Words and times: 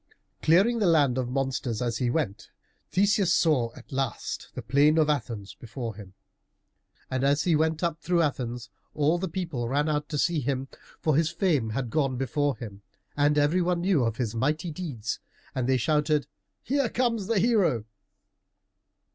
Clearing 0.41 0.79
the 0.79 0.87
land 0.87 1.19
of 1.19 1.29
monsters 1.29 1.79
as 1.79 1.99
he 1.99 2.09
went, 2.09 2.49
Theseus 2.89 3.31
saw 3.31 3.71
at 3.75 3.91
last 3.91 4.49
the 4.55 4.63
plain 4.63 4.97
of 4.97 5.11
Athens 5.11 5.53
before 5.53 5.93
him. 5.93 6.15
And 7.11 7.23
as 7.23 7.43
he 7.43 7.55
went 7.55 7.83
up 7.83 7.99
through 7.99 8.23
Athens 8.23 8.71
all 8.95 9.19
the 9.19 9.29
people 9.29 9.69
ran 9.69 9.87
out 9.87 10.09
to 10.09 10.17
see 10.17 10.39
him, 10.39 10.69
for 10.99 11.15
his 11.15 11.29
fame 11.29 11.69
had 11.69 11.91
gone 11.91 12.17
before 12.17 12.57
him, 12.57 12.81
and 13.15 13.37
every 13.37 13.61
one 13.61 13.81
knew 13.81 14.03
of 14.03 14.17
his 14.17 14.33
mighty 14.33 14.71
deeds, 14.71 15.19
and 15.53 15.69
they 15.69 15.77
shouted, 15.77 16.25
"Here 16.63 16.89
comes 16.89 17.27
the 17.27 17.37
hero!" 17.37 17.85